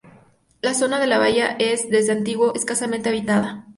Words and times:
La 0.63 0.73
zona 0.73 0.99
de 0.99 1.05
la 1.05 1.19
bahía 1.19 1.55
es, 1.59 1.91
desde 1.91 2.11
antiguo, 2.13 2.55
escasamente 2.55 3.09
habitada. 3.09 3.67